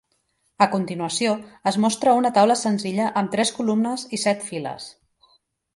A 0.65 0.67
continuació 0.75 1.33
es 1.73 1.77
mostra 1.83 2.15
una 2.21 2.33
taula 2.39 2.57
senzilla 2.63 3.11
amb 3.23 3.35
tres 3.37 3.53
columnes 3.61 4.11
i 4.19 4.21
set 4.27 4.49
files. 4.49 4.91